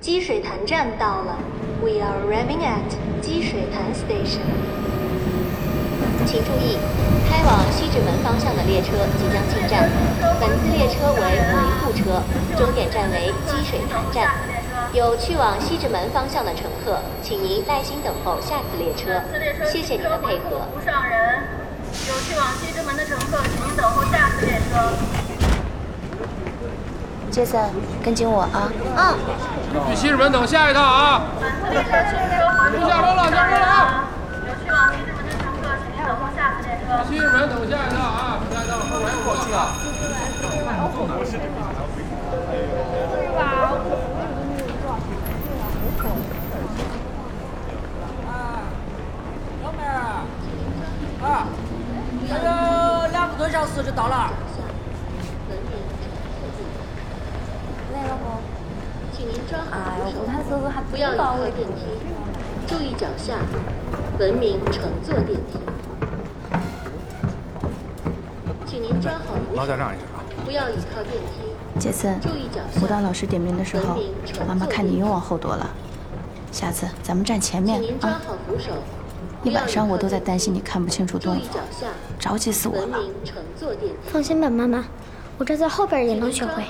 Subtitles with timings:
[0.00, 1.36] 积水潭站到了
[1.82, 2.88] ，We are arriving at
[3.20, 4.48] 积水潭 Station。
[6.24, 6.78] 请注意，
[7.28, 9.90] 开往西直门方向的列车即将进站。
[10.40, 11.52] 本次列车为维
[11.84, 12.22] 护车，
[12.56, 14.32] 终点站为积水潭站。
[14.94, 19.20] 有去往西直门方向的乘客，请您耐心等候下次列车。
[19.70, 20.64] 谢谢您的配合。
[20.72, 21.42] 不上人。
[22.08, 25.09] 有去往西直门的乘客，请您等候下次列车。
[27.30, 27.62] 杰森，
[28.02, 28.68] 跟紧我啊！
[28.96, 29.14] 嗯。
[29.88, 31.22] 去西直门等下一趟啊！
[31.40, 34.04] 下车了，下车了啊！
[34.46, 36.90] 有去往西直门的乘客，请您等候下次列车。
[37.08, 38.42] 西直门等下一趟啊！
[38.50, 39.70] 下一趟后面过去啊！
[51.22, 51.46] 啊，
[52.28, 52.42] 还有
[53.12, 54.32] 两个多小时就到了。
[57.92, 58.24] 来了不？
[60.90, 61.84] 不要倚靠电梯，
[62.66, 63.36] 注意脚下，
[64.18, 65.58] 文明乘坐电梯。
[68.66, 69.66] 请您抓好扶手，
[70.44, 71.78] 不要倚靠电梯。
[71.78, 72.80] 杰森，注意脚下。
[72.82, 73.98] 舞蹈老师点名的时候，
[74.46, 75.68] 妈妈看你又往后躲了。
[76.52, 78.20] 下次咱们站前面啊！
[79.42, 81.60] 一晚上我都在担心你看不清楚动作，
[82.18, 82.98] 着急死我了。
[84.04, 84.84] 放心吧，妈妈，
[85.38, 86.64] 我站在后边也能学会。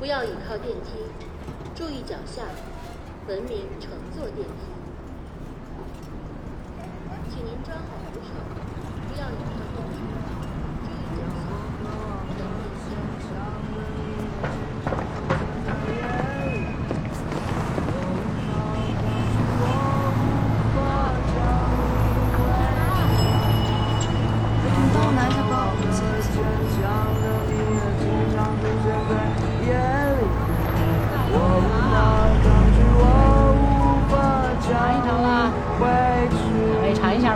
[0.00, 0.90] 不要倚靠电梯，
[1.74, 2.44] 注意脚下，
[3.26, 4.52] 文明乘坐电梯。
[7.28, 7.73] 请您抓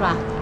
[0.09, 0.38] 吧。